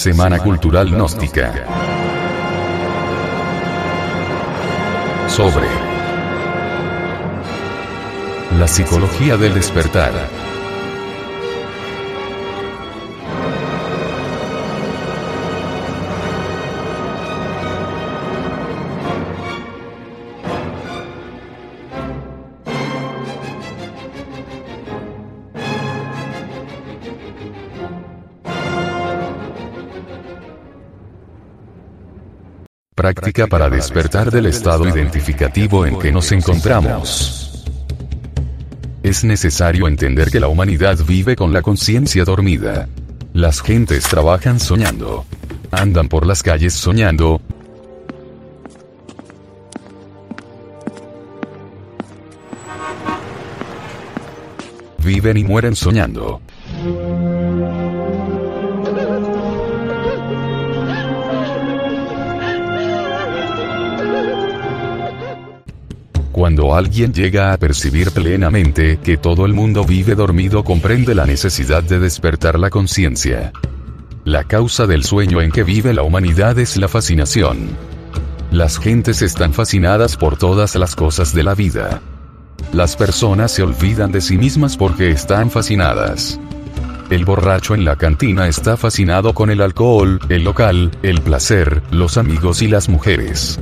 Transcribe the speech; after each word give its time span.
Semana 0.00 0.38
Cultural 0.38 0.88
Gnóstica. 0.88 1.52
Sobre 5.28 5.66
la 8.58 8.66
psicología 8.66 9.36
del 9.36 9.52
despertar. 9.52 10.12
Práctica 33.12 33.48
para 33.48 33.68
despertar 33.68 34.30
del 34.30 34.46
estado 34.46 34.88
identificativo 34.88 35.84
en 35.84 35.98
que 35.98 36.12
nos 36.12 36.30
encontramos. 36.30 37.64
Es 39.02 39.24
necesario 39.24 39.88
entender 39.88 40.30
que 40.30 40.38
la 40.38 40.46
humanidad 40.46 40.96
vive 41.04 41.34
con 41.34 41.52
la 41.52 41.60
conciencia 41.60 42.24
dormida. 42.24 42.88
Las 43.32 43.62
gentes 43.62 44.04
trabajan 44.04 44.60
soñando. 44.60 45.24
Andan 45.72 46.08
por 46.08 46.24
las 46.24 46.44
calles 46.44 46.72
soñando. 46.72 47.40
Viven 54.98 55.36
y 55.36 55.42
mueren 55.42 55.74
soñando. 55.74 56.40
Cuando 66.40 66.74
alguien 66.74 67.12
llega 67.12 67.52
a 67.52 67.58
percibir 67.58 68.12
plenamente 68.12 68.98
que 69.04 69.18
todo 69.18 69.44
el 69.44 69.52
mundo 69.52 69.84
vive 69.84 70.14
dormido 70.14 70.64
comprende 70.64 71.14
la 71.14 71.26
necesidad 71.26 71.82
de 71.82 71.98
despertar 71.98 72.58
la 72.58 72.70
conciencia. 72.70 73.52
La 74.24 74.44
causa 74.44 74.86
del 74.86 75.04
sueño 75.04 75.42
en 75.42 75.50
que 75.52 75.64
vive 75.64 75.92
la 75.92 76.02
humanidad 76.02 76.58
es 76.58 76.78
la 76.78 76.88
fascinación. 76.88 77.68
Las 78.50 78.78
gentes 78.78 79.20
están 79.20 79.52
fascinadas 79.52 80.16
por 80.16 80.38
todas 80.38 80.74
las 80.76 80.96
cosas 80.96 81.34
de 81.34 81.42
la 81.42 81.54
vida. 81.54 82.00
Las 82.72 82.96
personas 82.96 83.52
se 83.52 83.62
olvidan 83.62 84.10
de 84.10 84.22
sí 84.22 84.38
mismas 84.38 84.78
porque 84.78 85.10
están 85.10 85.50
fascinadas. 85.50 86.40
El 87.10 87.26
borracho 87.26 87.74
en 87.74 87.84
la 87.84 87.96
cantina 87.96 88.48
está 88.48 88.78
fascinado 88.78 89.34
con 89.34 89.50
el 89.50 89.60
alcohol, 89.60 90.18
el 90.30 90.44
local, 90.44 90.90
el 91.02 91.20
placer, 91.20 91.82
los 91.90 92.16
amigos 92.16 92.62
y 92.62 92.68
las 92.68 92.88
mujeres. 92.88 93.60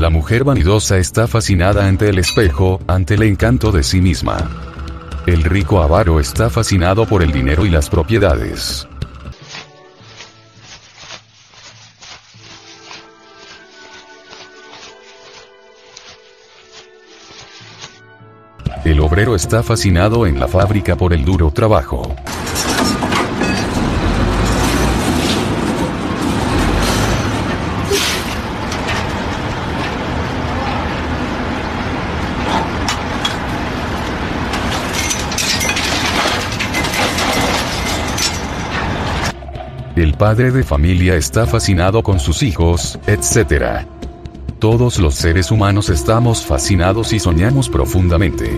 La 0.00 0.08
mujer 0.08 0.44
vanidosa 0.44 0.96
está 0.96 1.28
fascinada 1.28 1.86
ante 1.86 2.08
el 2.08 2.18
espejo, 2.18 2.80
ante 2.86 3.14
el 3.14 3.22
encanto 3.22 3.70
de 3.70 3.82
sí 3.82 4.00
misma. 4.00 4.50
El 5.26 5.44
rico 5.44 5.82
avaro 5.82 6.20
está 6.20 6.48
fascinado 6.48 7.04
por 7.04 7.22
el 7.22 7.32
dinero 7.32 7.66
y 7.66 7.68
las 7.68 7.90
propiedades. 7.90 8.88
Obrero 19.10 19.34
está 19.34 19.64
fascinado 19.64 20.24
en 20.24 20.38
la 20.38 20.46
fábrica 20.46 20.96
por 20.96 21.12
el 21.12 21.24
duro 21.24 21.50
trabajo. 21.50 22.14
El 39.96 40.14
padre 40.14 40.52
de 40.52 40.62
familia 40.62 41.16
está 41.16 41.48
fascinado 41.48 42.04
con 42.04 42.20
sus 42.20 42.44
hijos, 42.44 43.00
etc. 43.08 43.86
Todos 44.60 45.00
los 45.00 45.16
seres 45.16 45.50
humanos 45.50 45.88
estamos 45.88 46.46
fascinados 46.46 47.12
y 47.12 47.18
soñamos 47.18 47.68
profundamente. 47.68 48.56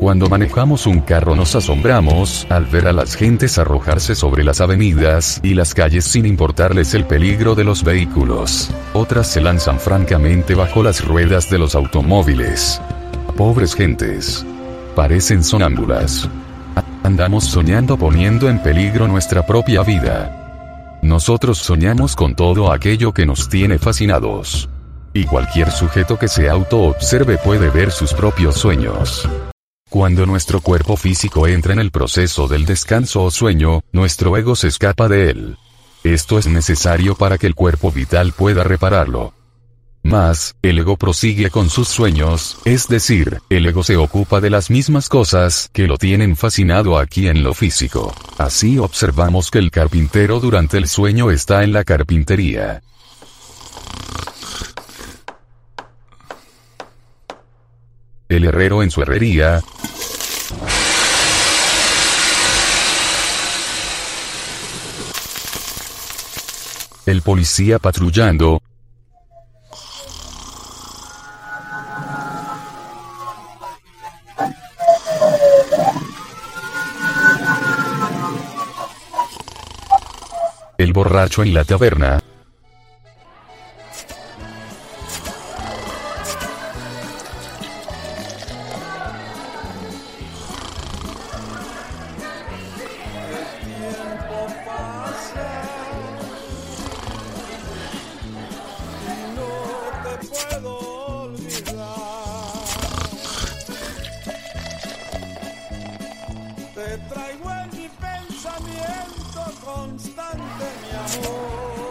Cuando 0.00 0.30
manejamos 0.30 0.86
un 0.86 1.00
carro 1.00 1.36
nos 1.36 1.54
asombramos 1.54 2.46
al 2.48 2.64
ver 2.64 2.88
a 2.88 2.92
las 2.94 3.14
gentes 3.14 3.58
arrojarse 3.58 4.14
sobre 4.14 4.42
las 4.42 4.62
avenidas 4.62 5.40
y 5.42 5.52
las 5.52 5.74
calles 5.74 6.06
sin 6.06 6.24
importarles 6.24 6.94
el 6.94 7.04
peligro 7.04 7.54
de 7.54 7.64
los 7.64 7.84
vehículos. 7.84 8.70
Otras 8.94 9.26
se 9.26 9.42
lanzan 9.42 9.78
francamente 9.78 10.54
bajo 10.54 10.82
las 10.82 11.04
ruedas 11.04 11.50
de 11.50 11.58
los 11.58 11.74
automóviles. 11.74 12.80
Pobres 13.36 13.74
gentes. 13.74 14.46
Parecen 14.96 15.44
sonámbulas. 15.44 16.30
Andamos 17.02 17.44
soñando 17.44 17.98
poniendo 17.98 18.48
en 18.48 18.62
peligro 18.62 19.06
nuestra 19.06 19.44
propia 19.44 19.82
vida. 19.82 20.98
Nosotros 21.02 21.58
soñamos 21.58 22.16
con 22.16 22.34
todo 22.34 22.72
aquello 22.72 23.12
que 23.12 23.26
nos 23.26 23.50
tiene 23.50 23.78
fascinados. 23.78 24.70
Y 25.12 25.24
cualquier 25.24 25.70
sujeto 25.70 26.18
que 26.18 26.28
se 26.28 26.48
auto-observe 26.48 27.36
puede 27.36 27.68
ver 27.68 27.90
sus 27.90 28.14
propios 28.14 28.54
sueños. 28.54 29.28
Cuando 29.90 30.24
nuestro 30.24 30.60
cuerpo 30.60 30.96
físico 30.96 31.48
entra 31.48 31.72
en 31.72 31.80
el 31.80 31.90
proceso 31.90 32.46
del 32.46 32.64
descanso 32.64 33.24
o 33.24 33.30
sueño, 33.32 33.82
nuestro 33.90 34.36
ego 34.36 34.54
se 34.54 34.68
escapa 34.68 35.08
de 35.08 35.30
él. 35.30 35.56
Esto 36.04 36.38
es 36.38 36.46
necesario 36.46 37.16
para 37.16 37.38
que 37.38 37.48
el 37.48 37.56
cuerpo 37.56 37.90
vital 37.90 38.32
pueda 38.32 38.62
repararlo. 38.62 39.34
Más, 40.04 40.54
el 40.62 40.78
ego 40.78 40.96
prosigue 40.96 41.50
con 41.50 41.70
sus 41.70 41.88
sueños, 41.88 42.58
es 42.64 42.86
decir, 42.86 43.40
el 43.50 43.66
ego 43.66 43.82
se 43.82 43.96
ocupa 43.96 44.40
de 44.40 44.50
las 44.50 44.70
mismas 44.70 45.08
cosas 45.08 45.68
que 45.72 45.88
lo 45.88 45.98
tienen 45.98 46.36
fascinado 46.36 46.96
aquí 46.96 47.26
en 47.26 47.42
lo 47.42 47.52
físico. 47.52 48.14
Así 48.38 48.78
observamos 48.78 49.50
que 49.50 49.58
el 49.58 49.72
carpintero 49.72 50.38
durante 50.38 50.78
el 50.78 50.86
sueño 50.86 51.32
está 51.32 51.64
en 51.64 51.72
la 51.72 51.82
carpintería. 51.82 52.80
El 58.30 58.44
herrero 58.44 58.84
en 58.84 58.92
su 58.92 59.02
herrería. 59.02 59.60
El 67.06 67.22
policía 67.22 67.80
patrullando, 67.80 68.62
El 80.78 80.92
borracho 80.92 81.42
en 81.42 81.52
la 81.52 81.64
taberna. 81.64 82.29
traigo 107.08 107.50
en 107.50 107.70
mi 107.76 107.88
pensamiento 107.88 109.44
constante, 109.64 110.64
mi 110.82 110.96
amor. 110.96 111.90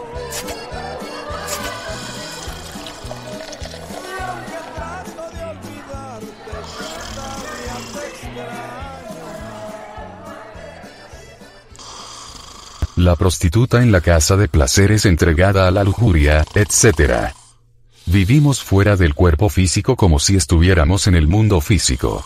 La 12.99 13.15
prostituta 13.15 13.81
en 13.81 13.93
la 13.93 14.01
casa 14.01 14.35
de 14.35 14.49
placeres 14.49 15.05
entregada 15.05 15.69
a 15.69 15.71
la 15.71 15.85
lujuria, 15.85 16.43
etc. 16.53 17.31
Vivimos 18.05 18.61
fuera 18.61 18.97
del 18.97 19.13
cuerpo 19.13 19.47
físico 19.47 19.95
como 19.95 20.19
si 20.19 20.35
estuviéramos 20.35 21.07
en 21.07 21.15
el 21.15 21.25
mundo 21.25 21.61
físico. 21.61 22.25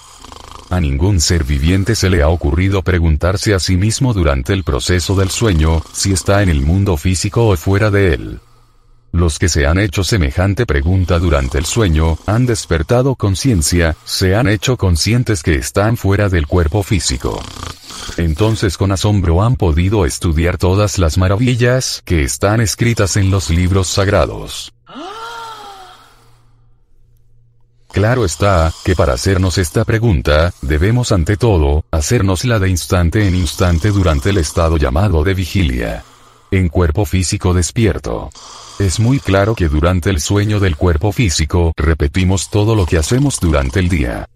A 0.74 0.82
ningún 0.82 1.22
ser 1.22 1.44
viviente 1.44 1.94
se 1.94 2.10
le 2.10 2.24
ha 2.24 2.30
ocurrido 2.30 2.82
preguntarse 2.82 3.54
a 3.54 3.60
sí 3.60 3.78
mismo 3.78 4.12
durante 4.12 4.54
el 4.54 4.64
proceso 4.64 5.16
del 5.16 5.30
sueño, 5.30 5.84
si 5.94 6.14
está 6.14 6.42
en 6.42 6.50
el 6.50 6.62
mundo 6.62 6.98
físico 6.98 7.48
o 7.48 7.56
fuera 7.58 7.92
de 7.92 8.16
él. 8.16 8.40
Los 9.12 9.38
que 9.38 9.50
se 9.50 9.68
han 9.68 9.78
hecho 9.78 10.04
semejante 10.04 10.66
pregunta 10.66 11.20
durante 11.20 11.60
el 11.60 11.66
sueño, 11.66 12.18
han 12.26 12.48
despertado 12.48 13.14
conciencia, 13.14 13.96
se 14.04 14.36
han 14.36 14.48
hecho 14.48 14.76
conscientes 14.76 15.44
que 15.44 15.54
están 15.54 15.96
fuera 15.96 16.28
del 16.28 16.48
cuerpo 16.48 16.82
físico. 16.82 17.40
Entonces 18.18 18.76
con 18.76 18.92
asombro 18.92 19.44
han 19.44 19.58
podido 19.58 20.08
estudiar 20.08 20.58
todas 20.58 20.98
las 20.98 21.20
maravillas 21.20 22.02
que 22.04 22.24
están 22.24 22.62
escritas 22.62 23.16
en 23.16 23.30
los 23.30 23.52
libros 23.52 23.90
sagrados. 23.90 24.74
Claro 27.94 28.26
está, 28.26 28.74
que 28.84 28.96
para 28.96 29.14
hacernos 29.14 29.60
esta 29.60 29.86
pregunta, 29.86 30.52
debemos 30.64 31.12
ante 31.12 31.38
todo, 31.38 31.86
hacernosla 31.92 32.58
de 32.58 32.68
instante 32.68 33.28
en 33.28 33.36
instante 33.36 33.90
durante 33.92 34.32
el 34.32 34.40
estado 34.40 34.78
llamado 34.78 35.24
de 35.24 35.36
vigilia. 35.36 36.04
En 36.50 36.70
cuerpo 36.70 37.06
físico 37.06 37.54
despierto. 37.54 38.32
Es 38.80 39.00
muy 39.00 39.20
claro 39.20 39.54
que 39.54 39.70
durante 39.70 40.10
el 40.10 40.22
sueño 40.22 40.60
del 40.60 40.76
cuerpo 40.76 41.12
físico, 41.12 41.72
repetimos 41.78 42.50
todo 42.50 42.76
lo 42.76 42.88
que 42.88 42.98
hacemos 42.98 43.40
durante 43.40 43.80
el 43.80 43.90
día. 43.90 44.28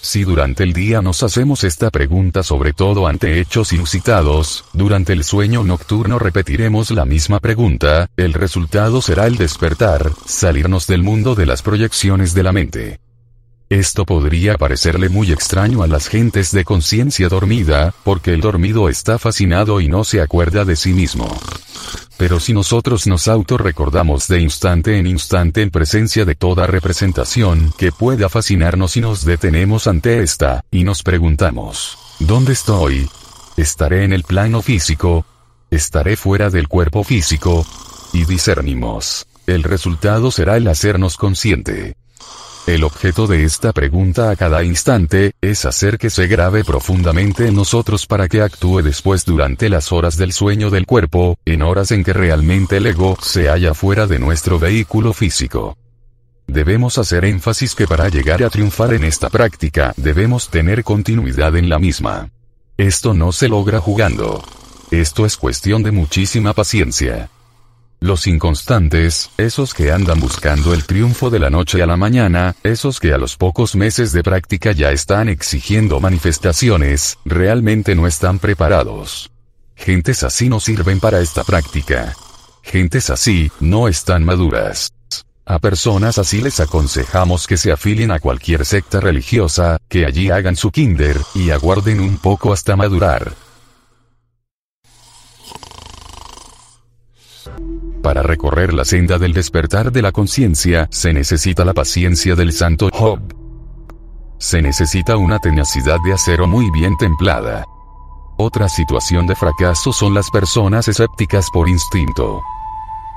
Si 0.00 0.24
durante 0.24 0.62
el 0.62 0.72
día 0.72 1.02
nos 1.02 1.22
hacemos 1.22 1.64
esta 1.64 1.90
pregunta 1.90 2.42
sobre 2.42 2.72
todo 2.72 3.06
ante 3.06 3.40
hechos 3.40 3.72
inusitados, 3.72 4.64
durante 4.72 5.12
el 5.12 5.24
sueño 5.24 5.64
nocturno 5.64 6.18
repetiremos 6.18 6.90
la 6.90 7.04
misma 7.04 7.40
pregunta, 7.40 8.08
el 8.16 8.32
resultado 8.32 9.02
será 9.02 9.26
el 9.26 9.36
despertar, 9.36 10.12
salirnos 10.24 10.86
del 10.86 11.02
mundo 11.02 11.34
de 11.34 11.46
las 11.46 11.62
proyecciones 11.62 12.34
de 12.34 12.42
la 12.42 12.52
mente. 12.52 13.00
Esto 13.68 14.06
podría 14.06 14.56
parecerle 14.58 15.08
muy 15.08 15.32
extraño 15.32 15.82
a 15.82 15.88
las 15.88 16.06
gentes 16.06 16.52
de 16.52 16.64
conciencia 16.64 17.28
dormida, 17.28 17.92
porque 18.04 18.32
el 18.32 18.40
dormido 18.40 18.88
está 18.88 19.18
fascinado 19.18 19.80
y 19.80 19.88
no 19.88 20.04
se 20.04 20.20
acuerda 20.20 20.64
de 20.64 20.76
sí 20.76 20.92
mismo. 20.92 21.36
Pero 22.18 22.40
si 22.40 22.54
nosotros 22.54 23.06
nos 23.06 23.28
autorrecordamos 23.28 24.26
de 24.28 24.40
instante 24.40 24.98
en 24.98 25.06
instante 25.06 25.62
en 25.62 25.70
presencia 25.70 26.24
de 26.24 26.34
toda 26.34 26.66
representación 26.66 27.74
que 27.76 27.92
pueda 27.92 28.28
fascinarnos 28.28 28.96
y 28.96 29.02
nos 29.02 29.24
detenemos 29.24 29.86
ante 29.86 30.22
esta, 30.22 30.64
y 30.70 30.84
nos 30.84 31.02
preguntamos, 31.02 31.98
¿dónde 32.18 32.54
estoy? 32.54 33.08
¿Estaré 33.56 34.04
en 34.04 34.12
el 34.12 34.22
plano 34.22 34.62
físico? 34.62 35.26
¿Estaré 35.70 36.16
fuera 36.16 36.48
del 36.48 36.68
cuerpo 36.68 37.04
físico? 37.04 37.66
Y 38.12 38.24
discernimos. 38.24 39.26
El 39.46 39.62
resultado 39.62 40.30
será 40.30 40.56
el 40.56 40.68
hacernos 40.68 41.16
consciente. 41.16 41.96
El 42.66 42.82
objeto 42.82 43.28
de 43.28 43.44
esta 43.44 43.72
pregunta 43.72 44.28
a 44.28 44.34
cada 44.34 44.64
instante, 44.64 45.34
es 45.40 45.64
hacer 45.64 45.98
que 45.98 46.10
se 46.10 46.26
grabe 46.26 46.64
profundamente 46.64 47.46
en 47.46 47.54
nosotros 47.54 48.08
para 48.08 48.26
que 48.26 48.42
actúe 48.42 48.82
después 48.82 49.24
durante 49.24 49.68
las 49.68 49.92
horas 49.92 50.16
del 50.16 50.32
sueño 50.32 50.68
del 50.68 50.84
cuerpo, 50.84 51.38
en 51.44 51.62
horas 51.62 51.92
en 51.92 52.02
que 52.02 52.12
realmente 52.12 52.78
el 52.78 52.86
ego 52.86 53.16
se 53.22 53.48
halla 53.48 53.72
fuera 53.72 54.08
de 54.08 54.18
nuestro 54.18 54.58
vehículo 54.58 55.12
físico. 55.12 55.78
Debemos 56.48 56.98
hacer 56.98 57.24
énfasis 57.24 57.76
que 57.76 57.86
para 57.86 58.08
llegar 58.08 58.42
a 58.42 58.50
triunfar 58.50 58.94
en 58.94 59.04
esta 59.04 59.30
práctica 59.30 59.94
debemos 59.96 60.48
tener 60.48 60.82
continuidad 60.82 61.54
en 61.54 61.68
la 61.68 61.78
misma. 61.78 62.30
Esto 62.76 63.14
no 63.14 63.30
se 63.30 63.48
logra 63.48 63.78
jugando. 63.78 64.42
Esto 64.90 65.24
es 65.24 65.36
cuestión 65.36 65.84
de 65.84 65.92
muchísima 65.92 66.52
paciencia. 66.52 67.30
Los 68.00 68.26
inconstantes, 68.26 69.30
esos 69.38 69.72
que 69.72 69.90
andan 69.90 70.20
buscando 70.20 70.74
el 70.74 70.84
triunfo 70.84 71.30
de 71.30 71.38
la 71.38 71.48
noche 71.48 71.82
a 71.82 71.86
la 71.86 71.96
mañana, 71.96 72.54
esos 72.62 73.00
que 73.00 73.14
a 73.14 73.18
los 73.18 73.36
pocos 73.36 73.74
meses 73.74 74.12
de 74.12 74.22
práctica 74.22 74.72
ya 74.72 74.92
están 74.92 75.28
exigiendo 75.28 75.98
manifestaciones, 75.98 77.18
realmente 77.24 77.94
no 77.94 78.06
están 78.06 78.38
preparados. 78.38 79.30
Gentes 79.74 80.22
así 80.22 80.48
no 80.48 80.60
sirven 80.60 81.00
para 81.00 81.20
esta 81.20 81.42
práctica. 81.42 82.14
Gentes 82.62 83.08
así, 83.08 83.50
no 83.60 83.88
están 83.88 84.24
maduras. 84.24 84.92
A 85.46 85.58
personas 85.58 86.18
así 86.18 86.42
les 86.42 86.60
aconsejamos 86.60 87.46
que 87.46 87.56
se 87.56 87.72
afilien 87.72 88.10
a 88.10 88.18
cualquier 88.18 88.66
secta 88.66 89.00
religiosa, 89.00 89.78
que 89.88 90.04
allí 90.04 90.30
hagan 90.30 90.56
su 90.56 90.70
kinder, 90.70 91.16
y 91.34 91.50
aguarden 91.50 92.00
un 92.00 92.18
poco 92.18 92.52
hasta 92.52 92.76
madurar. 92.76 93.45
Para 98.06 98.22
recorrer 98.22 98.72
la 98.72 98.84
senda 98.84 99.18
del 99.18 99.32
despertar 99.32 99.90
de 99.90 100.00
la 100.00 100.12
conciencia, 100.12 100.86
se 100.92 101.12
necesita 101.12 101.64
la 101.64 101.74
paciencia 101.74 102.36
del 102.36 102.52
santo 102.52 102.88
Job. 102.92 103.18
Se 104.38 104.62
necesita 104.62 105.16
una 105.16 105.40
tenacidad 105.40 105.98
de 106.04 106.12
acero 106.12 106.46
muy 106.46 106.70
bien 106.70 106.96
templada. 106.98 107.64
Otra 108.38 108.68
situación 108.68 109.26
de 109.26 109.34
fracaso 109.34 109.92
son 109.92 110.14
las 110.14 110.30
personas 110.30 110.86
escépticas 110.86 111.50
por 111.52 111.68
instinto. 111.68 112.44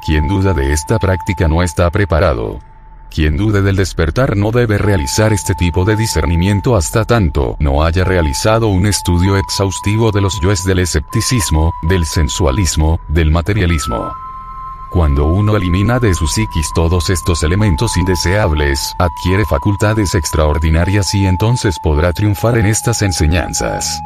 Quien 0.07 0.27
duda 0.27 0.55
de 0.55 0.73
esta 0.73 0.97
práctica 0.97 1.47
no 1.47 1.61
está 1.61 1.91
preparado. 1.91 2.57
Quien 3.11 3.37
dude 3.37 3.61
del 3.61 3.75
despertar 3.75 4.35
no 4.35 4.49
debe 4.49 4.79
realizar 4.79 5.33
este 5.33 5.53
tipo 5.53 5.85
de 5.85 5.97
discernimiento 5.97 6.75
hasta 6.75 7.05
tanto 7.05 7.57
no 7.59 7.83
haya 7.83 8.05
realizado 8.05 8.69
un 8.69 8.87
estudio 8.87 9.37
exhaustivo 9.37 10.11
de 10.11 10.21
los 10.21 10.41
yoes 10.41 10.63
del 10.63 10.79
escepticismo, 10.79 11.73
del 11.83 12.07
sensualismo, 12.07 12.99
del 13.07 13.29
materialismo. 13.29 14.11
Cuando 14.89 15.25
uno 15.25 15.55
elimina 15.55 15.99
de 15.99 16.15
su 16.15 16.25
psiquis 16.25 16.73
todos 16.73 17.11
estos 17.11 17.43
elementos 17.43 17.95
indeseables, 17.95 18.95
adquiere 18.97 19.45
facultades 19.45 20.15
extraordinarias 20.15 21.13
y 21.13 21.27
entonces 21.27 21.77
podrá 21.83 22.11
triunfar 22.11 22.57
en 22.57 22.65
estas 22.65 23.03
enseñanzas. 23.03 23.99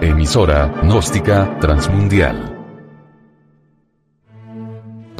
Emisora, 0.00 0.66
gnóstica, 0.82 1.58
transmundial 1.60 2.47